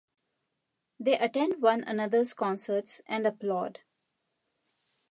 [0.99, 3.81] They attend one another's concerts and applaud.